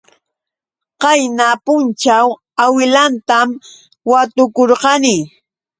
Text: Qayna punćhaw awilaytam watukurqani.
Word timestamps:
Qayna 1.01 1.47
punćhaw 1.65 2.27
awilaytam 2.63 3.47
watukurqani. 4.09 5.15